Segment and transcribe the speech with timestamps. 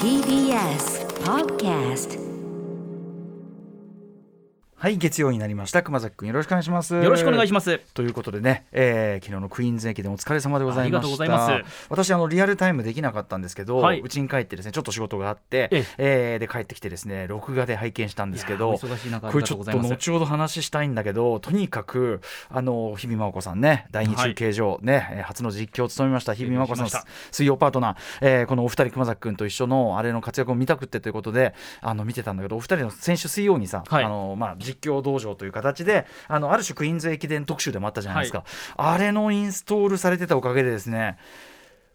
[0.00, 2.29] TBS Podcast
[4.80, 5.82] はい月曜になりました。
[5.82, 6.94] 熊崎君よろしくお願いします。
[6.94, 7.80] よろしくお願いします。
[7.92, 11.02] ということでね、えー、昨日のクイーンズ駅でお疲れ様でございました。
[11.02, 11.86] ありがとうございます。
[11.90, 14.00] 私あのリアルタイムできなかったんですけどはい。
[14.00, 16.36] うち、に帰ってですねちょっと仕事があってええ。
[16.36, 26.88] ーで帰ってきてですね録画で拝見したんですけどこれちょっと後ほど話したいんだけどとにかくあの日比真央子さんね第二中継所、ねえー初の実況を務めました日比真央子さん
[27.30, 34.04] 水曜パートナー、えーこのお二人熊崎君と一緒のあれの活躍を見たくってということであの見てたんだけどお二人の先週水曜にさ、はい。
[34.04, 38.44] あのまあ、実況道場という形であのある種クイーンズ駅伝特集でもあったじゃないですか、
[38.76, 41.18] あれのインストールされてたおかげでですね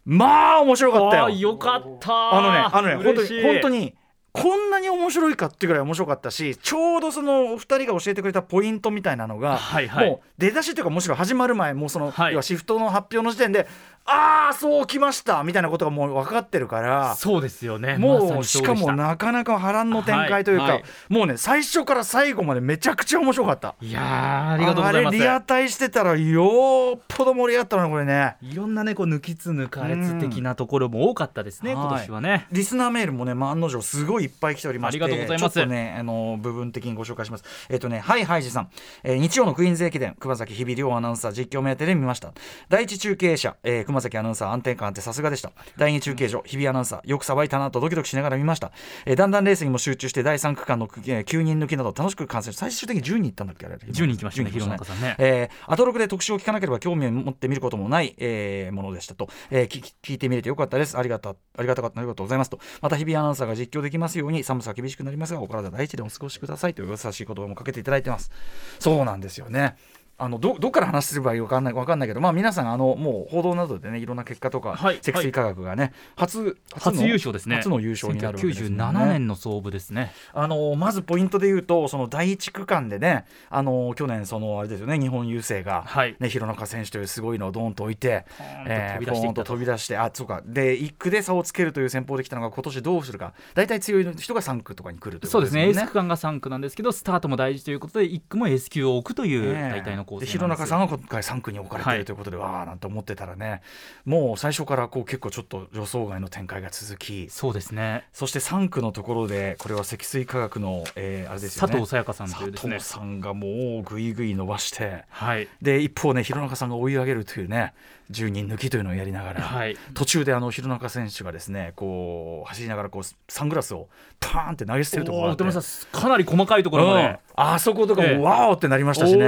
[0.05, 1.29] まあ面白かったよ。
[1.29, 3.95] よかったあのね、あのね、本当に、本当に。
[4.35, 10.09] こんなに面白いかっていうぐらい面白かったしちょうどそのお二人が教えてくれたポイントみたいなのが、はいはい。
[10.09, 12.34] もう出だしというかむしろ始まる前もうその、はい。
[12.34, 13.65] 要はシフトの発表の時点で
[14.08, 17.98] ああそうきましたみたいなことがもう分かってるからそうですよね。
[17.98, 20.84] もう、まさしかもなかなか波乱の展開というか、はいはい。
[21.10, 23.74] もうね最初から最後までめちゃくちゃ面白かった。
[23.82, 25.16] いやーありがとうございます。
[25.16, 28.35] あれリアタイしてたらよっぽど盛り上がったなこれね。
[28.41, 31.82] いろんなねこう抜きつ抜かれつ的なところも多かったですね、うん。
[31.82, 32.46] 今年はね。
[32.51, 35.54] リスナーメールもね、まあ、案の定すごいいっぱい来ておりましてありがとうございます。
[35.55, 37.44] ちょっとねあの部分的にご紹介します。
[37.70, 38.70] えっ、とねはいハイジさん、
[39.04, 42.34] えー日曜のクイーンズ駅伝熊崎日比亮アナウンサー実況目当てで見ました。
[42.70, 45.51] 第一中継者、えー熊崎アナウンサー安定感あってさすがでした。
[45.77, 48.71] 第二中継所日比アナウンサーよくさばいたなとドキドキしながら見ました、
[49.05, 55.16] えーだんだんレースにも集中して第3区間の、えー9人抜きなど楽しく観戦し最終的に10人いったんだっけあれ？10人行きましたね10人弘中さんね。
[55.18, 60.98] えー、アトロクで特集を聞かなければ興味を持って見ることもない、えーものでしたと、えー聞き聞いてみれてよかったです。
[60.98, 61.99] ありがたありがたかった。
[61.99, 62.60] ありがとうございますと。
[62.82, 68.31] また日々アナウンサーが実況できますように寒さは厳しくなりますがお体第一でお過ごしくださいという優しい言葉もかけていただいてます。
[68.79, 69.75] そうなんですよね
[70.18, 77.57] あのどどっから話すればいいか分かんないわかんないけど、まあ、皆さんあのもう報道などでねいろんな結果とか、はい積水化学がね初初優勝ですね。
[77.57, 80.13] 初の優勝になるわけですよね1997年の創部ですね。
[80.34, 86.16] あのまずポイントで言うとその第一区間でねあの去年そのあれですよね日本郵政が、はい。
[86.19, 89.22] ね、弘中選手というすごいのをドーンと置いてーンと飛び出していったと。
[89.22, 90.41] ポーンと飛び出してあそうか。
[90.45, 93.34] で1区で差をつけるという戦法できたのが今年どうするか。
[93.53, 95.68] 大体強い人が3区とかに来るというそうですね。
[95.69, 101.99] エこともんース区間が3区なんですけどスタートも大事ということで1区も S 級を置くというね大体の構成でなんです弘中さんは今回3区に置かれていはい。
[101.99, 103.61] るということで、わあなんて思ってたらね
[104.05, 108.05] もう最初からこう結構ちょっと予想外の展開が続きそうですね。
[108.13, 111.71] そして3区のところでこれは積水化学の、えーあれですよね。
[111.73, 112.75] 佐藤さやかさんというですね。
[112.77, 115.47] 佐藤さんがもうぐいぐい伸ばしてはい。
[115.61, 117.73] で一方ね弘中さんが追い上げるというね
[118.11, 119.77] 10人抜きというのをやりながら、はい。
[119.93, 123.89] 途中であの弘中選手がですねこう走りながらこうサングラスを
[124.19, 125.61] パーンって投げ捨てるところが
[125.91, 127.03] かなり細かいところまで。
[127.03, 127.17] うん。
[127.38, 128.17] あそことかも、ええ。
[128.17, 129.25] わーってなりましたしね。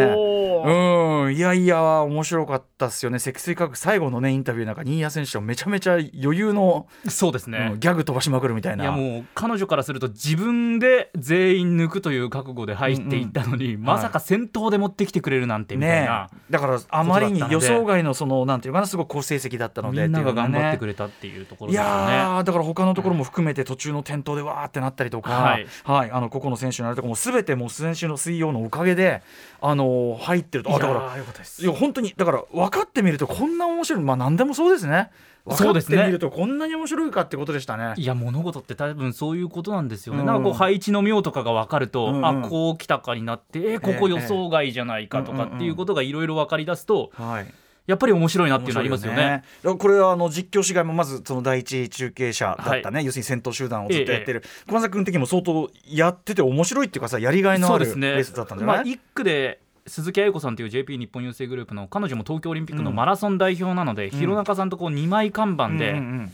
[0.65, 3.19] うん、いやいや面白かったっすよね。
[3.19, 8.83] 積水化学最後のねインタビューなんか新谷選手はめちゃめちゃ余裕の、そうですね、うんギャグ飛ばしまくるみたいな。
[8.83, 22.13] いやもう彼女からすると自分で全員抜くという覚悟で入っていったのに、まさか先頭で持ってきてくれるなんてみたいねな、だからあまりに予想外のそのなんていうかなすごく好成績だったのでみんなが頑張ってるくれたっていうところいですよね。
[22.13, 26.11] やーだから他のところも含めて途中の転倒でわーってなったりとか、はい。
[26.11, 29.21] あの個々の選手のあれとかもすべてもう先週の水曜のおかげで
[29.61, 30.75] あの入ってると。
[30.75, 35.09] あだからいや本当にだから分かってみるとこんな面白いまあ何でもそうですね。
[35.45, 35.97] 分かっそうですね。
[35.97, 37.93] てみるとこんなに面白いかってことでしたね。
[37.95, 40.25] いや物事って多分そういうことなんですよね、うん。
[40.25, 42.25] なんかこう配置の妙とかが分かると、うんうん。
[42.25, 47.53] あこう来たかになってえここ予想外じゃないかとかっていうことがいろいろ分かり出すとはい
[47.87, 49.17] やっぱり面白いなっていうのありますよね。
[49.17, 58.21] 面白いだからこれはあの実況しがいもまずその第一中継者だったね、要するに先頭集団をずっとやってる、熊崎君的にも相当やってて面白いっていうかさやりがいのあるレそうですね。
[58.21, 66.31] ースだったんじゃない、まあ、1区で鈴木彩子さんという JP 日本郵政グループの彼女も東京オリンピックのマラソン代表なので、弘中さんとこう2枚看板で、うんうんうん。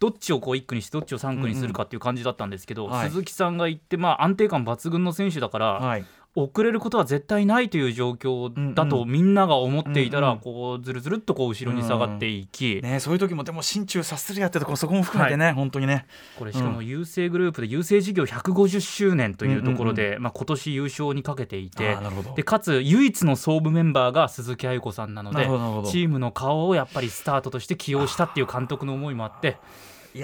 [0.00, 6.04] どっちをこう1区にしてどっちを3区にするかっていう感じだったんですけど、うんはい鈴木さんが言って、まあ、安定感抜群の選手だから、はい
[6.36, 9.08] 遅れることは絶対ないという状況だとうんうん。
[9.10, 16.06] みんなが思っていたら、うんうんこうずるずるっとこう後ろに下がっていき、ね、そういう時もでも心中察するやってとこそこも含めてね、本当にね。
[16.38, 21.96] これしかも郵政グループで郵政事業150周年というところで、まあ、今年優勝にかけていて。
[22.36, 25.44] でかつ唯一の総部メンバーが鈴木愛子さんなので
[25.90, 29.58] チームの顔をやっぱりスタートとして起用したっていう監督の思いもあって。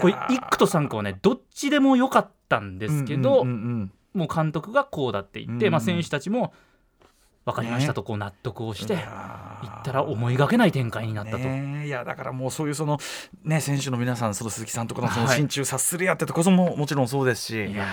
[0.01, 0.37] これいやー。
[0.37, 6.53] 1区と3区はねどっちでも良かったんですけど、うんうんうんもう監督がこうだって言って、うんまあ、選手たちも
[7.45, 8.97] 分かりましたとこう納得をして、
[9.63, 11.39] いいやーったら思いがけない展開になったと。
[11.39, 12.99] ねえいやだからもうそういうその
[13.45, 15.37] ね選手の皆さんその鈴木さんとかのそのはい。
[15.37, 17.87] 心中察するやってとこそももちろんそうですし、いや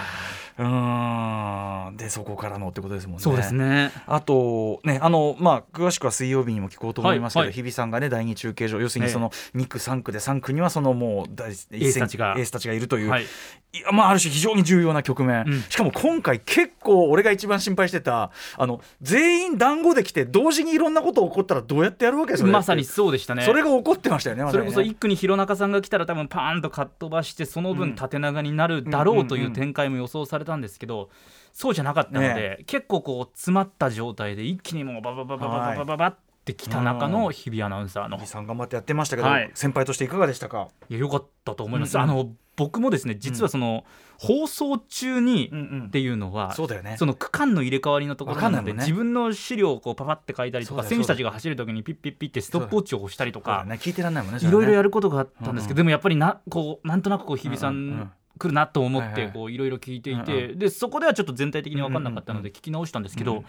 [0.57, 1.97] うん。
[1.97, 3.23] でそこからのってことですもんね。
[3.23, 3.91] そうですね。
[4.05, 7.53] あとねあのまあ詳しくは水曜日にも聞こうと思いますけど、はいはい。
[7.53, 13.23] 日比さんがね第二中継所要するにその2区3区で3区にはそのもう大エースたちがエースたちがいるという、はい。
[13.23, 15.61] いやまあある種非常に重要な局面、うん。
[15.63, 23.43] しかも今回結構俺が一番心配してたあの全員団子で来て同時にいろんなこと起こったらどうやってやるわけそれまさにそうでしたね。
[23.43, 24.51] それが起こってましたよねまね。
[24.51, 27.77] それこそ一区に弘中さんが来たら多分パーンとかっ飛ばしてそのうん。
[27.77, 31.09] 分縦長になるだろうという展開も予想されたんですけど
[31.51, 36.15] そうじゃなかったので、結構こう詰まった状態で一気にもうバババババババババっ
[36.45, 43.83] てきた中の日比アナウンサーのさん頑張ってやってましたけど、はい先輩としていかがでしたか、いや良かったと思います、うんうんあの僕もですね実はその、
[44.17, 46.95] 放送中にんっていうのは、そうだよね。
[46.97, 53.79] その区間の入れ替わりのところなので、自分の資料をこうパパって書いたりとか選手たちが走るときにピッピッピッってストップウォッチを押したりとか、ね。
[53.81, 63.45] 聞いてらんないもんねいろいろやるることがあったんですけど、でもやっぱりなこうなんとなくこう日比さうん来るなと思ってこういろいろ聞いていうんて、でそこではちょっと全体的に分かんなかったので聞き直したんですけど、うん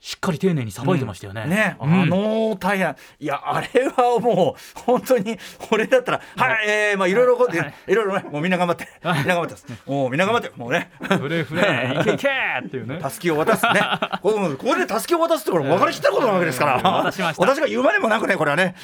[0.00, 1.46] しっかり丁寧にさばいてましたよね。
[1.46, 2.02] ね、うん。
[2.02, 2.96] あの大変。
[3.18, 5.38] いやあれはもう本当に
[5.70, 7.74] 俺だったらはい、えー、まあいろいろこうはい。
[7.86, 9.54] いろいろねもうみんな頑張ってみんな頑張って
[9.86, 10.90] もうみんな頑張ってもうね。
[11.00, 12.04] フレフレい。
[12.04, 12.28] けいけ
[12.64, 12.98] っていうね。
[13.00, 13.80] たすきを渡すね。
[14.22, 18.74] ここでたすきを渡すってこれ分かりきったことなわけですから、しました私が言うまでもなくねこれはね。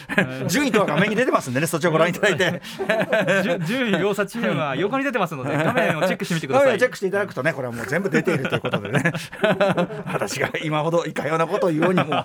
[0.49, 2.61] 順位とは画面に出てますんでねそっちをご覧いただいて。
[3.67, 6.79] 順位秒差チームは横に出てますので画面をチェックしてみてください。
[6.79, 9.13] チェックしていただくとねこれはもう全部出ているということでね。
[10.13, 12.25] 私が今ほどいかようなことを言うにも。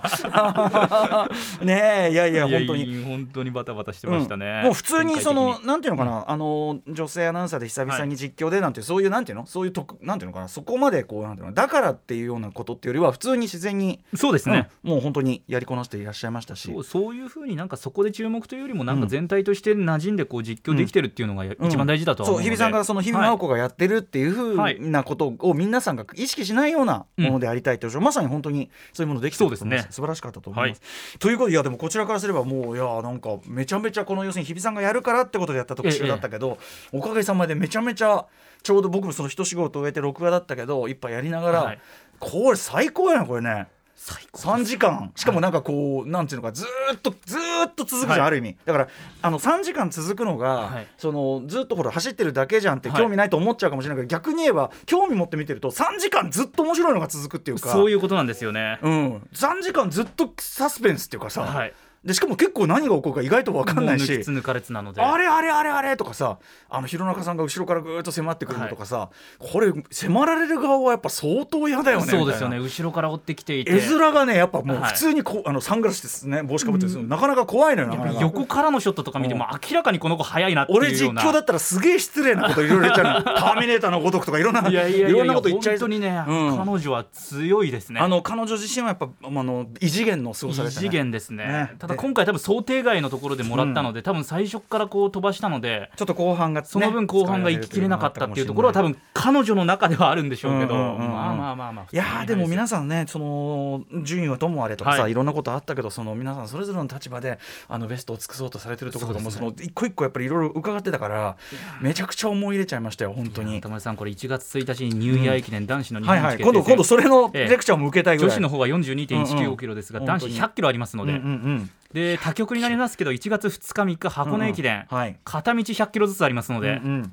[1.62, 3.02] ねえいやいや本当に。
[3.04, 4.46] 本当にバタバタしてましたね。
[4.46, 4.64] うん。
[4.66, 9.46] もう普通にそのなんていうのかな、あの女性アナウンサーで久々に実況でなんていう、そういうなんていうの？
[9.46, 10.48] そういうとくなんていうのかな？
[10.48, 11.52] そこまでこうなんていうの？
[11.52, 14.68] だからっていうようなことっていうよりは普通に自然に、にそうですね。
[14.84, 14.90] うん。
[14.90, 16.70] もう本当にやりこなしていらっしゃいましたし。
[16.70, 29.86] そうそういうふうになんかそこで注目というよりもなんか全体として馴染んでこう実況できてるっていうのが一番大事だとは思うので、日比さんがその日比直子がやってるっていうふはいうなことを皆さんが意識しないようなものでありたいという、まさに本当にそういうものできそうですね。
[29.90, 31.18] 素晴らしかったと思います。
[31.18, 36.58] ということでいやでもこちらからすればもういやなんかめちゃめちゃこの要するに日比さんがやるからってことでやった特集だったけど、
[36.92, 38.26] おかげさまでめちゃめちゃ
[38.62, 41.80] ちょうど僕もその一仕事終えて録画だったけど一杯やりながら、はい。
[42.18, 43.66] これ最高やなこれね。
[43.94, 45.12] 最高3時間。
[45.14, 48.20] しかもなんかこう、なんていうのかずーっとずーっと続くじゃん、はい。
[48.20, 48.56] ある意味。
[48.64, 48.88] だから
[49.22, 50.86] あの3時間続くのが、はい。
[50.98, 53.00] そのずっとほら走ってるだけじゃんってはい。
[53.00, 57.70] 興味ないと思っちゃうかもしれないけど、逆に言えば興味持って見てると3時間ずっと面白いのが続くっていうか。
[57.70, 58.78] そういうことなんですよね。
[58.82, 61.72] うん、3時間ずっとサスペンスっていうかさ、はい。
[62.04, 64.12] でしかも結構何が起こるか意外と分かんないし。
[64.12, 65.00] 抜かれつなので。
[65.00, 66.38] あれあれあれあれとかさ
[66.68, 72.58] あの弘中さんが後ろからぐーっと迫ってくるのとかさ、これ迫られる側はやっぱ相当嫌だよねそうですよね。
[72.58, 73.70] み後ろから追ってきていて。
[73.70, 74.92] 絵面がねやっぱもうはい。
[74.92, 81.22] 普通にこう、あのサングラスですね帽子かぶってる、なかなか怖いのよ横からのショットとか見ても明らかにこの子速いなっていうような。
[81.22, 83.20] 俺実況だったらすげえ失礼なこといろいろ言っちゃう。
[83.20, 86.58] の ターミネーターのごとくとかいろんないやいやいろんなこと言っちゃい本当にね、うん。
[86.58, 88.00] 彼女は強いですね。
[88.00, 91.42] あの彼女自身はやっぱあの異次元の過ごされ異た、ね、次元ですね。
[91.46, 91.70] ね。
[91.78, 101.12] ただ今回多分想定外のところでもらったので、多分最初からこう飛ばしたのでちょっと後半が、ね、その分後半が行ききれなかったっていうところは多分彼女の中ではあるんでしょうけど、うんうんうんうん。
[101.12, 111.36] まあまあまあまあいやーでも皆ささんねその順位はともあれとかさ、はいい、ろんなことあったけどその皆さんそれぞれの立場であのベストを尽くそうとされてるところとかもそ、の一個一個やっぱりいろいろ伺ってたから
[111.80, 113.60] めちゃくちゃ思い入れちゃいましたよ本当に。
[113.60, 117.48] 田村さんこれ1月1日にニューイヤー駅伝男子の日本はいはい、今度今度それのええ。
[117.48, 125.18] レクチャーも受けたいぐらい、女子の方は42.195キロですが、うんうん男子100キロありますので、うんうんうんで他局になりますけど1月2日3日箱根駅伝、うんはい。
[125.24, 127.12] 片道100キロずつありますので、うんうん。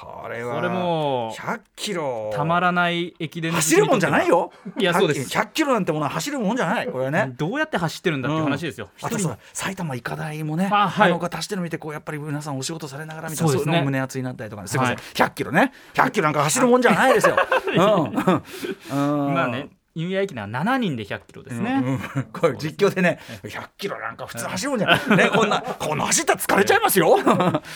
[0.00, 2.30] これはこれも100キロ。
[2.32, 4.52] たまらない駅伝の走るもんじゃないよ。
[4.78, 5.36] いやそうです。
[5.36, 6.86] 100キロなんてものは走るもんじゃない。
[6.86, 11.10] これはねどうやって走ってるんだっていう話ですよ、一人あとさ埼玉医科大もね、あはい。
[11.10, 13.64] のが足してるの見てこうやっぱり皆さんお仕事されながら見たそうですね。
[13.64, 14.68] そういうの胸熱になったりとかね。
[14.68, 15.04] すいません、はい。
[15.14, 15.72] 100キロね。
[15.94, 17.36] 100キロなんか走るもんじゃないですよ。
[18.92, 19.26] うん。
[19.26, 19.34] うん。
[19.34, 21.98] まあねニューイヤー駅伝は7人で100キロですね、うんうん。
[22.32, 27.18] これ実況でね100キロなんか普通走るもんじゃない、ね、こんなこんな走ったら疲れちゃいますよ。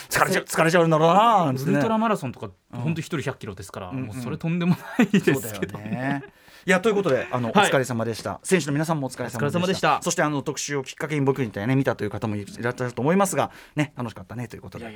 [0.08, 1.60] 疲れちゃう疲れちゃうんだろうなね。
[1.60, 6.22] ウルトラマラソンとか本当一人100キロですから、もうそれとんでもないでそうだよすけど、ね。
[6.64, 7.66] いやということであの、はい。
[7.66, 8.38] お疲れ様でした。
[8.44, 9.38] 選手の皆さんもお疲れ様でした。
[9.38, 10.00] お疲れ様でした。
[10.02, 14.92] そしてあの特集をきっかけに僕みたいにね見たという方もいらっしゃると思いますがね楽しかったねということで。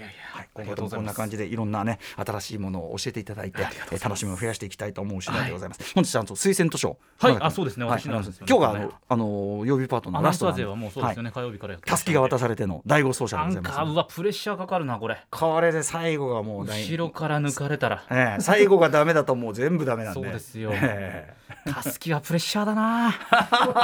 [0.55, 3.67] 今後ともこんな感じでいろんなね新しいものを教えていただいて
[4.03, 6.99] 楽しみを増やしていきたいと思う次第でございます、本日は推薦図書。
[7.19, 7.37] はい。
[7.41, 7.85] あそうですね。
[7.85, 7.99] はい。
[8.01, 13.93] 私なんです今日があのあの曜日パートナウンラストはもうそうですよね、火曜日からたすきが渡されての第5走者でございます。
[13.93, 15.19] うわプレッシャーかかるなこれ。
[15.31, 18.05] これで最後がもう大後ろから抜かれたら。
[18.11, 18.41] ええ。
[18.41, 20.21] 最後がダメだともう全部ダメなんで。
[20.23, 20.71] そうですよ。
[20.73, 23.15] ええたすきはプレッシャーだな。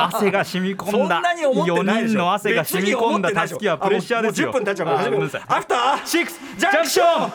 [0.09, 1.17] 汗が染み込んだ。
[1.17, 2.15] そんなに思ってないで4しょ。
[2.15, 4.51] 人の汗が染み込んだたすきはプレッシャーですよ。
[4.51, 5.57] あもうもう10分経っちゃうから。
[5.57, 7.33] アフターシックスジャンクション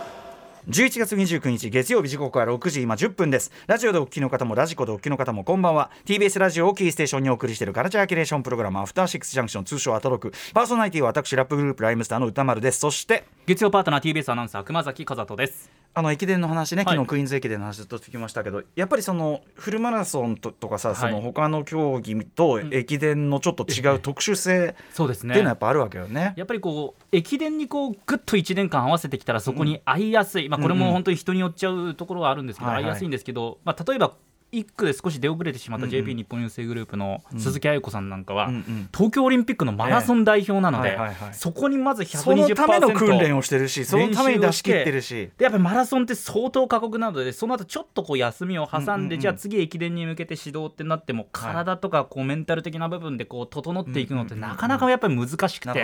[0.70, 3.54] 11月29日月曜日時刻は6時今10分です。
[3.68, 5.92] ラジオでお聞きの方もラジコでお聞きの方もこんばんは。
[6.06, 10.34] TBS ラジオをキーステーションにお送りしているカルチャーキュレーションプログラムアフターシックスジャンクション通称アトロク。
[10.54, 12.80] パーソナリティは私ラップグループライムスターの歌丸です。
[12.80, 16.96] そして月曜パートナー TBS アナウンサー熊崎和人ですあの駅伝の話ね、はい。
[16.96, 25.32] 昨日クイーンズ駅伝の話ずっと聞きましたけど、やっぱりそのフルマラソンととかさ、その他の競技と駅伝のちょっと違う特殊性そうですね。
[25.32, 26.34] っていうのはやっぱあるわけよね。
[26.36, 32.84] やっぱりこう駅伝にこうぐっと1年間合わせてきたらそこに合いやすい、まあ、これも本当に人によっちゃうところはあるんですけど、はいはい。
[32.84, 34.14] 合いやすいんですけど、まあ、例えば
[34.52, 38.50] 1区で少し出遅れてしまった JP 日本郵政グループの鈴木彩子さんなんかは、
[38.94, 40.98] 東京オリンピックのマラソン代表なので、
[41.34, 45.30] そこにまず120%そのための訓練をしてるし、そのために出し切ってる練し。
[45.38, 55.80] でやっぱりマラソンって相当過酷なのでその後ちょっとこう休みを挟んで、じゃあ次駅伝に向けて指導ってなっても体とかこうメンタル的な部分でこう整っていくのってなかなかやっぱり難しくて。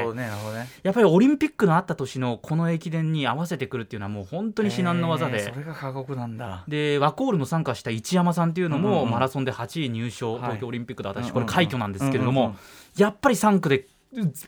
[0.83, 5.43] やっぱりオリンピックのあった年のこの駅伝に合わせてくるっていうのはもう本当に至難の技で。
[5.43, 6.63] えーそれが過酷なんだ。
[6.67, 8.99] でワコールの参加した一山さんっていうのうんうんうん。
[9.01, 10.41] もマラソンで8位入賞、はい。
[10.43, 12.57] 東京オリンピックでうんうん私これ快挙なんですけれどもうんうんうん。
[12.97, 13.87] やっぱり3区で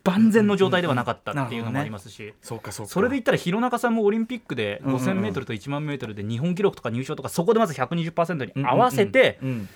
[0.04, 2.34] 万全の状態ではなかったっていうのもありますし。
[2.42, 2.92] そうかそうか。
[2.92, 5.06] それで言ったら弘中さんもオリンピックでうんうんうん。
[5.06, 9.70] 5000m と1万 m で日本記録とか入賞とかそこでまず120%に合わせてうんうんうん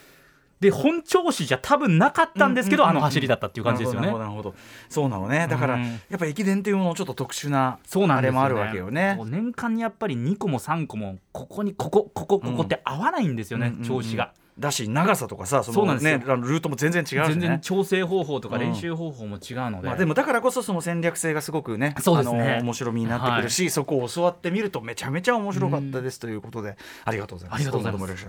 [0.59, 4.07] で本調子じゃ多分なかったんですけどあの走りだったっていう感じですよね。
[4.11, 4.25] なる。
[4.25, 4.53] ほど
[4.89, 5.47] そうなのね。
[5.49, 5.83] だから、うん。
[5.83, 9.15] やっぱ駅伝っていうものちょっと特殊なあれもあるわけよね。
[9.17, 14.33] こう年間にやっぱり2個も3個もここにここここここって合わないんですよね、調子が。
[14.59, 17.25] だし長さとかさそのねあのルートも全然違うしね。
[17.27, 18.61] 全然調整方法とかうん。
[18.61, 22.41] 練習方法も違うので、まあ、でもだからこそその戦略性がすごくねそうですね。
[22.41, 27.59] あの面白みになってくるし、そこを教わってみるとめちゃめちゃ面白かったですということで、ありがとうございます。
[27.59, 28.27] ありがとうございます。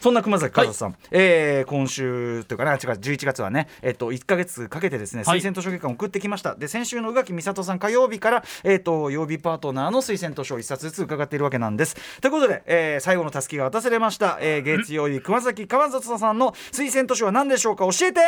[0.00, 5.40] そんな熊崎和人さん、えー今週というかな違う11月はね、えっと1か月かけてですねはい。
[5.40, 11.96] 推薦図書月間を送ってきました、で先週の宇垣美里さん火曜日から、えっと曜日パートナーの推薦図書を1冊ずつ伺っているわけなんです。
[12.20, 17.84] ということで、えー最後のたすきが渡されました、えー月曜日熊崎和人さんの推薦図書は何でしょうか？
[17.92, 18.20] 教えて。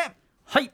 [0.44, 0.70] はい。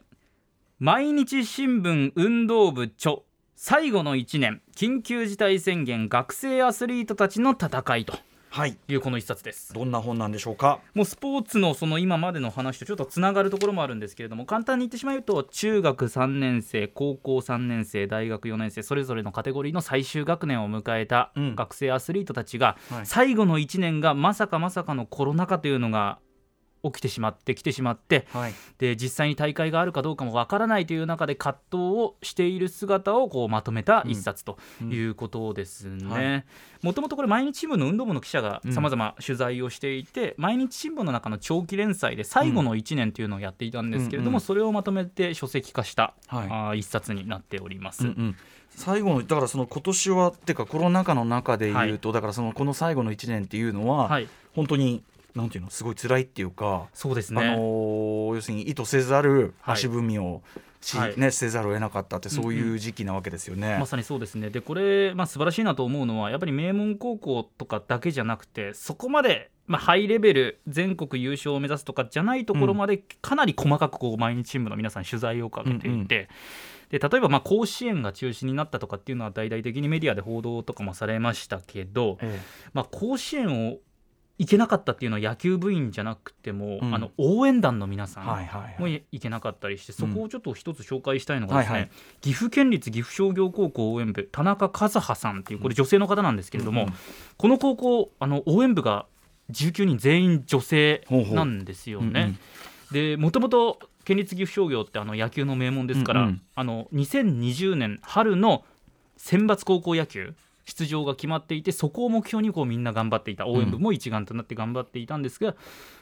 [0.79, 3.17] 毎日新聞運動部著
[3.55, 4.61] 最後の1年。
[4.75, 8.13] 緊急事態宣言学生アスリートたちの戦いと。
[8.49, 8.77] はい。
[8.87, 9.73] いうこの一冊です。
[9.73, 10.79] どんな本なんでしょうか？
[10.93, 21.55] もうスポーツのその今までの話とちょっとつながるところもあるんですけれども簡単に言ってしまうと中学3年生高校3年生大学4年生それぞれのカテゴリーの最終学年を迎えたうん。
[21.55, 23.05] 学生アスリートたちがはい。
[23.05, 26.19] 最後の1年がまさかまさかのコロナ禍というのが
[26.83, 28.53] 起きてしまってきてしまってはい。
[28.77, 36.45] で実際に大会があるかどうかもわからないという中で葛藤をしている姿をこうまとめた一冊ということですうんはね。
[36.81, 38.73] もともとこれ毎日新聞の運動部の記者がうん。
[38.73, 44.41] さまざま取材をしていて、毎日新聞の中の長期連載で最後の1年というのをやっていたんですけれども、うんうん。
[44.41, 46.47] それをまとめて書籍化した、はい。
[46.49, 48.05] あー一冊になっております。
[48.05, 48.35] うんうん。
[48.69, 55.03] 最後のだからその今年はっていうかコロナ禍の中で言うと、だからそのこの最後の1年っていうのは、はい、本当に
[55.37, 55.69] なんていうの？
[55.69, 59.75] すごい辛いっていうか、あそうですね、のー要するに意図せざるはい。
[59.75, 60.41] 足踏みを
[60.81, 61.13] し、はい。
[61.17, 63.77] ね、せざるを得なかったってそういう時期なわけですよね。
[63.79, 64.49] まさにそうですね。
[64.49, 75.87] でこれ、まあ、素晴らしいなと思うのはやっぱり名門高校とかだけじゃなくてそこまで、まあ、ハイレベル全国優勝を目指すとかじゃないところまでかなり細かくこう毎日新聞の皆さん取材をかけていて。
[75.87, 76.07] うんうん。
[76.07, 82.39] で例えばまあ甲子園が中止になったとかっていうのは大々的にメディアで報道とかもされましたけど、え。
[82.73, 83.79] まあ、甲子園を
[84.39, 86.93] 行けなかったっていうのは野球部員じゃなくても、うん。
[86.93, 88.41] あの応援団の皆さんもは
[88.87, 89.19] いい。
[89.19, 91.91] けなかったりして、そこをちょっと一つ紹介したいのがですね、はいはい。
[92.21, 96.93] 岐阜県立岐阜商業高校応援部田中和葉さんっていうこれ女性の方なんですけれども、うんうん。
[97.37, 99.07] この高校あの応援部が
[99.51, 102.37] 19人全員女性なんですよね。
[102.91, 106.41] でもともと県立岐阜商業ってあの野球の名門ですから、うんうん。
[106.53, 108.63] あの2020年春の
[109.17, 110.35] 選抜高校野球
[110.67, 113.47] 出場が決まっていてそこを目標にこうみんな頑張っていた。
[113.47, 115.55] 応援部も一丸となって頑張っていたんですが、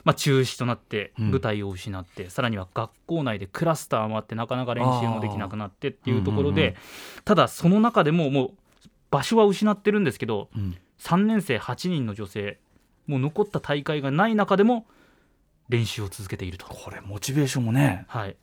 [0.03, 1.31] まあ、中止となってうん。
[1.31, 6.67] 舞台を失って、さらには学校内でクラスターもあってなかなか練習もできなくなってっていうところで、うん。
[6.69, 6.75] うんうん
[7.25, 8.51] ただその中でももう
[9.11, 10.77] 場所は失ってるんですけどうん。
[10.99, 12.57] 3年生8人の女性
[13.05, 14.87] もう残った大会がない中でも
[15.69, 16.65] 練習を続けていると。
[16.65, 18.35] これモチベーションもね、はい、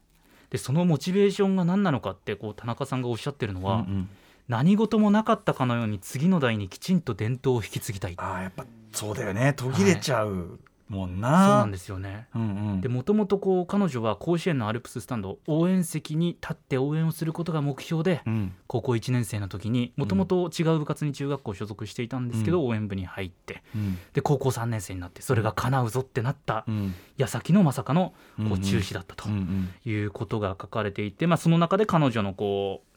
[0.50, 4.08] でそのモチベーションが何なのかってこう田中さんがおっしゃってるのは、うんうん
[4.48, 8.14] 何事もなかったかのように次の代にきちんと伝統を引き継ぎたい。
[8.18, 9.54] ああやっぱそうだよね。
[9.54, 10.58] 途切れちゃう
[10.88, 12.26] もんそうな、なんですよね。
[12.34, 12.42] うん。
[12.42, 12.44] う
[12.74, 18.52] んでもともとこう彼女は甲子園のアルプススタンド応援席に立って応援をすることが目標でうん。
[18.66, 23.62] 高校1年生の時にもともと違う部活に中学校所属していたんですけど、応援部に入って。
[23.74, 23.98] うん。
[24.12, 26.94] で高校3年生になってそれが叶うぞってなったうん。
[27.16, 28.62] 矢先のまさかのうんうこうん。
[28.62, 29.90] 中止だったとうんうん。
[29.90, 32.91] いうことが書かれていて、まあ、その中で彼女のこう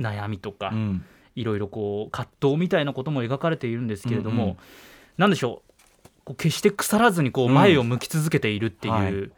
[0.00, 1.04] 悩みとか、うん。
[1.36, 4.56] いろいろこう葛藤みたいなことも描かれているんですけれども、うんうん
[5.16, 9.30] なんでしょうこう決して腐らずにこう前を向き続けているっていう、はい。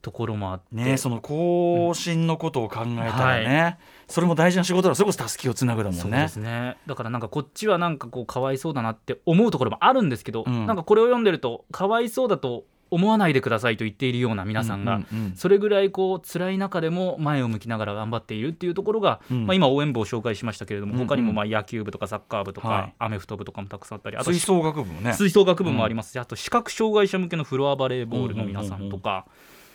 [0.00, 4.94] ところもあって、ねその更新のことを考えたらね、それも大事な仕事だ。
[4.94, 6.00] それこそたすきをつなぐだもんね。
[6.02, 6.76] そうですね。
[6.86, 10.66] だからなんかこっちはなんかこうかわいそうだなって思うところもあるんですけど、うん。
[10.66, 15.00] なんかこれを読んでるとかわいそうだと思わないでくださいと言っているような皆さんが、
[15.34, 19.46] それぐらいこう辛い中でも前を向きながら頑張っているっていうところが、うん。
[19.46, 22.94] まあ、今応援部を紹介しましたけれども、他にもまあ野球部とかサッカー部とか、はい。
[22.98, 25.12] アメフト部とかもたくさんあったりあと吹奏楽部もね。
[25.12, 29.26] 吹奏楽部もありますし、あと視覚障害者向けのフロアバレーボールの皆さんとか、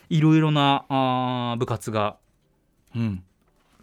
[0.10, 2.18] いろいろなあー部活が
[2.96, 3.24] うん。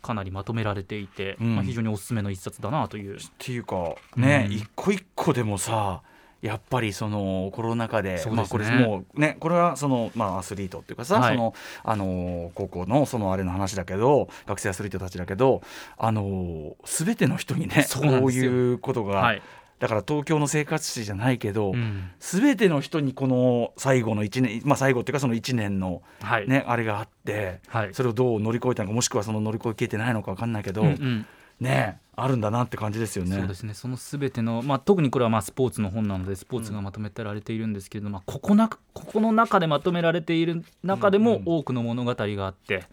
[0.03, 1.57] かなりまとめられていて、うん。
[1.57, 3.17] まあ、非常におすすめの一冊だなという。
[3.17, 4.57] っていうかね、うん。
[4.57, 6.03] 一個一個でもさ
[6.43, 11.35] やっぱりそのコロナ禍でそうまあ、これもうねこれはその、まあ、アスリートっていうかさ、はい。
[11.35, 11.55] その
[11.85, 15.63] あの高校のそのあれの話だけど学生アスリートたちだけど
[15.99, 19.43] あの全ての人にねそういうことが、はい。
[19.81, 22.11] だから東京の生活史じゃないけど、うん。
[22.21, 26.49] 全ての人にこの最後の1年まあ最後っていうかその1年のはい。
[26.49, 27.95] ね、あれがあってはい。
[27.95, 31.27] それをどう乗り越えたのかもしくはその乗り越えきれてないのか分かんないけど、うんうん
[31.61, 33.37] ねあるんだなって感じですよね。
[33.37, 33.73] そうですね。
[33.73, 42.85] そのすべての、まあ、特にこれはまあスポーツの本なのでスポーツがまとめてられているんですけれども、まあ、ここなここの中でまとめられている中でうんうんも多くの物語があって、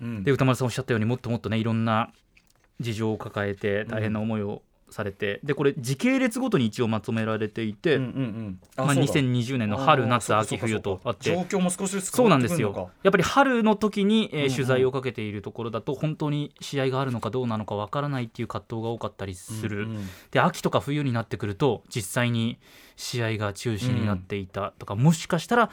[0.00, 0.24] うん。
[0.24, 2.10] で歌丸さんおっしゃったようにもっともっとねいろんな
[2.80, 4.62] 事情を抱えて大変な思いを
[4.92, 8.60] されて、でこれ時系列ごとに一応まとめられていて、うんうんうん。
[8.76, 9.12] あまあ、そうだ。
[9.12, 11.34] 2020年の春夏秋冬とあって。
[11.34, 12.90] 状況も少しずつそうなんですよ。
[13.02, 14.52] やっぱり春の時に、えーうんうん。
[14.52, 20.08] 取材をかけているところだと本当に試合があるのかどうなのかわからないっていう葛藤が多かったりかする、うんうん。
[20.30, 22.58] で秋とか冬になってくると実際に
[22.96, 25.70] 試合が中止になっていたとか、もしかしたら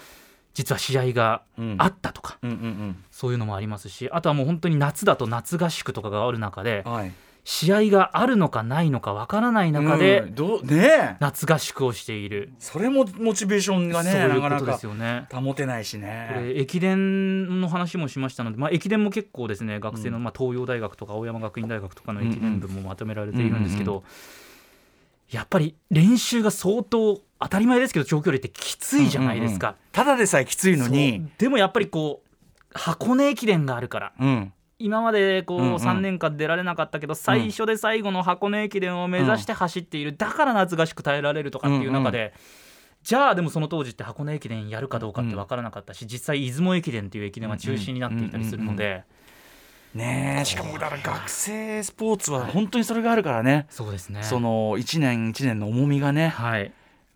[0.53, 1.75] 実は試合がうん。
[1.77, 7.11] あったとか、うんうんそういうのもありますしあとはもう本当に夏だと夏合宿とかがある中でうんはい
[7.43, 11.15] 試合があるのかないのかわからない中でうんどうねえ。
[11.19, 15.27] 夏合宿をしている、それもモチベーションがねそういなかなうことでかすよね。
[15.31, 16.29] 保てないしこね。
[16.36, 24.03] れ駅伝の話もしましたので、まあ、駅伝も結構ですね学生の、まあ、東洋大学とか青山学院大学とかの駅伝部もまとめられているんですけど、うん
[25.29, 29.75] やっぱり練習が相当当たり前ですけど長距離ってきついじゃないですか。
[29.92, 32.29] ただでさえきついのに、でもやっぱりこう
[32.74, 35.75] 箱根駅伝があるからうん今までこう、うんうん。
[35.75, 42.33] 3年間出られなかったけど最初で最後の箱根駅伝を目指して走っている、だから夏合宿耐えられるとかっていう中で、
[43.03, 49.03] じゃあでもその当時って箱根駅伝やるかどうかって分からなかったし、実際出雲駅伝っていう駅伝は中止になっていたりするので、
[49.94, 53.68] ねえしかもだから学生スポーツは本当にそれがあるからね。
[53.70, 54.24] そうですね。
[54.24, 56.72] その一年一年の重みがね、はい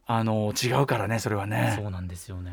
[0.05, 1.77] あの違うからねそれはね。
[1.79, 2.51] そうなんですよね。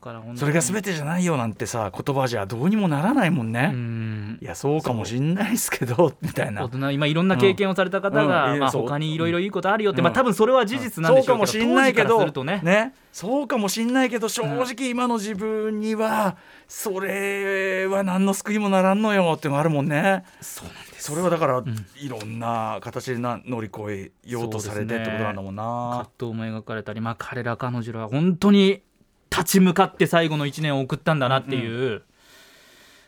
[0.00, 3.70] これそれが全てじゃないよなんてさ言葉じゃどうにもならないもんね。
[3.72, 4.38] うん。
[4.40, 6.64] いやそうかもしんないですけど みたいな。
[6.64, 6.68] 大。
[6.68, 8.62] 人今いろんな経験をされた方が、まあ、うん。
[8.62, 8.82] うんそう。
[8.82, 10.04] 他にいろいろいいことあるよって、うん。
[10.04, 12.60] まあ多分それは事実なんでしょうけど、そうかもしんないけどするとね。
[12.62, 16.36] ねそうかもしんないけど正直今の自分には
[16.68, 20.22] それは何の救いもならんのよってのあるもんね。
[20.42, 21.86] そうなんですそれはだから、ん。
[21.96, 26.06] いろんな形でな乗り越えようとされてってことなんだもんな。
[26.18, 28.82] 葛藤も描かれたり、まあ、彼ら彼女らは本当に
[29.30, 32.02] 立ち向かって最後の1年を送ったんだなっていう、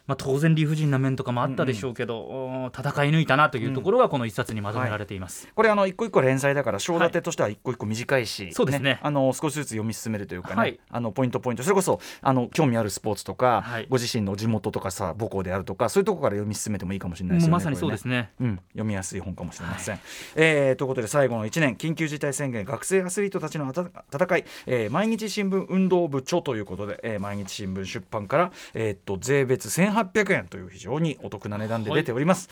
[0.09, 5.49] まあ、当然理不尽な面とかもあったでしょうけど、お戦い抜いたなというところがこの一冊にまとめられています。
[5.55, 8.99] これあの一個一個連載だから章立てとしては一個一個短いし、そうですね。
[9.03, 10.81] あの少しずつ読み進めるというかね、はい。
[10.91, 11.63] あのポイントポイント。
[11.63, 13.87] それこそあの興味あるスポーツとか、はい。
[13.91, 17.53] ご自身の地元とかさ母校であるとかそういうところから読み進めてもいいかもしれないですよね。
[17.53, 18.31] まさにそうですね。
[18.41, 20.01] うん、読みやすい本かもしれません。
[20.37, 32.49] えーということで最後の1年緊急事態宣言学生アスリートたちの戦い、えー毎日新聞運動部著ということで、えー毎日新聞出版から、えーっと税別1800円という非常にお得な値段で出ております。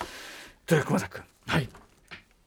[0.67, 1.69] という熊崎君はい、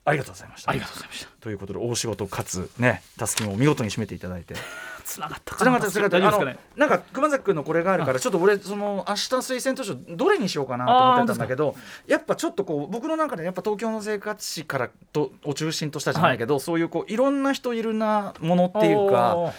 [0.05, 0.71] ありがとうございました。
[0.71, 1.29] ありがとうございました。
[1.39, 4.55] ということで大仕事かつねたすきも見事に締めていただいて。
[5.09, 6.59] つながったつながったつながった。
[6.75, 19.53] なんか熊崎君のこれがあるからちょっと俺その明日推薦図書どれにしようかなと思ってたんだけどやっぱちょっとこう僕の中でやっぱ東京の生活史からとを中心としたじゃないけど、そういうこういろんな人いるなものっていうか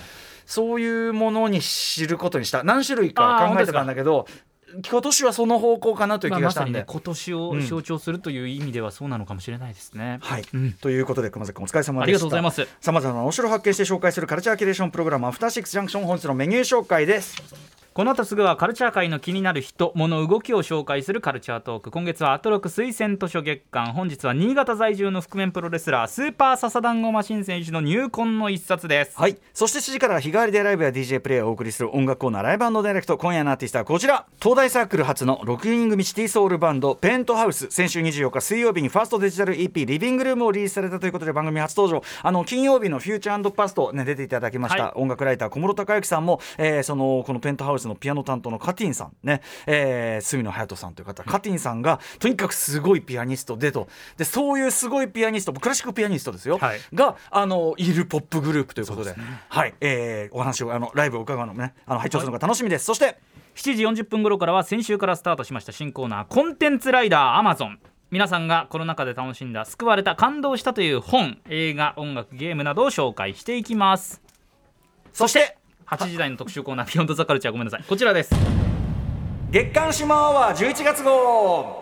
[0.46, 4.26] そういうものに知ることにした何種類か考えてたんだけど
[4.88, 6.72] 今年はその方向かなというまあ、気がしたんで。
[6.72, 10.18] まさにね今年を象徴するという意味ではそうなのかもしれないですね。
[10.22, 12.66] はい、うんということで熊崎君お疲れ様でしたありがとうございます。
[12.80, 21.90] さまざまなお城を発見して紹介するカルチャーキュレーションプログラムアフターシックスジャンクション本日のメニュー紹介ですこの後すぐはカルチャー界の気になる人物動きを紹介するカルチャートーク。
[21.90, 23.92] 今月はアトロク推薦図書月間。
[23.92, 29.18] 本日は新潟在住の覆面プロレスラースーパーササダンゴマシン選手の入魂の一冊です。
[29.18, 29.38] はい。
[29.53, 42.05] そして7時からは日替わりでライブや DJ プレイをお送りする音楽コーナーライブダイレクト今夜のアーティストはこちら東大サークル初の6人組シティソウルバンドペントハウス先週24日水曜日にファーストデジタル EP リビングルームをリリースされたということで番組初登場。
[42.22, 59.16] あの金曜日のフューチャーパスト、ね、出ていただきました、はい、音楽ライター小室孝之さんも、えー、そのこのペントハウスのピアノ担当のカティンさんね、えー、隅野隼人さんという方、カティンさんがとにかくすごいピアニストでとでそういうすごいピアニストクラシックピアニストですよ、はい、があのいるポップグループということで、ね、
[59.49, 63.19] はい、えー、お話をあのライブを伺うのねあの拝聴するのが楽しみです、そして
[63.55, 67.79] 7時40分頃からは先週からスタートしました新コーナーコンテンツライダーアマゾン
[68.11, 74.21] 皆さんがコロナ禍で楽しんだ救われた感動したという本映画音楽ゲームなどを紹介していきます。
[75.12, 75.57] そして
[75.90, 77.85] 8時台の特集コーナー「ビヨンドザカルチャーごめんなさい。
[77.87, 78.31] こちらです。
[79.50, 81.80] 月刊シマアワー11月号。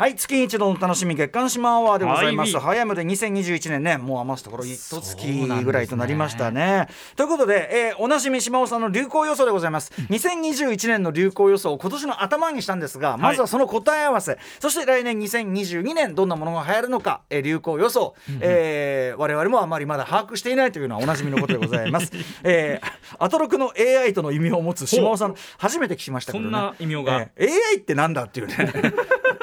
[0.00, 5.26] はい月一度の楽しみ月刊島アワーでございます、はい、早いもで2021年ねもう余すところ一月
[5.62, 22.10] ぐらいとなりましたね、ね、ということで、えー、おなじみ島尾さんの流行予想でございます、うん、2021年の流行予想を今年の頭にしたんですが、まずはその答え合わせ、そして来年2022年どんなものが流行るのか、えー、流行予想、うん、えー、我々もあまりまだ把握していないというのはおなじみのことでございます、
[22.42, 26.50] えー、アトロクの AI との意味を持つ島尾さん初めて聞きましたけどね。
[26.50, 28.56] そんな異名が、えー、AI ってなんだっていうね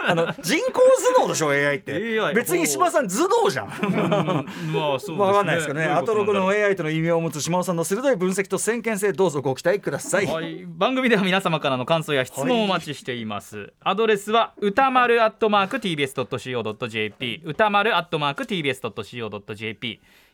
[0.08, 0.82] あの人工
[1.18, 1.94] 頭脳でしょ AI って。
[2.22, 3.68] AI 別に島さん頭脳じゃん。
[3.68, 5.86] まあそう、ね、分かんないですけどね。
[5.86, 18.08] アトロクの AI との意味を持つ島尾さんの鋭い分析と先見性どうぞご期待ください、はい、番組では皆様からの感想や質問をお待ちしています、はい、アドレスは歌丸アットマーク TBS.CO.JP 歌丸ア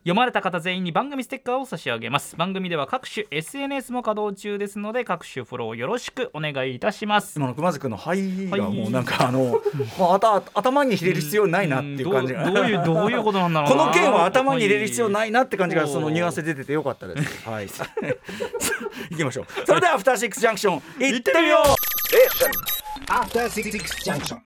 [0.04, 2.36] 読まれた方全員に番組ステッカーを差し上げます。
[2.36, 7.38] 番組では各種 SNS も稼働中ですので各種フォローよろしくお願いいたします。
[7.38, 8.20] 今の熊津君の「はい」
[8.52, 9.62] がもうなんかあの、
[9.98, 17.50] まあ、た頭に入れる必要ないなっていう感じが、どういうどういうことなんだろうこの件は頭に入れる必要ないなって感じがそのニュアンス出ててよかったです。
[17.50, 17.68] はい。
[19.10, 19.46] 行きましょう。
[19.66, 21.70] それではアフターシックスジャンクション行ってみよう。
[22.14, 24.42] えアフターシックスジャンクション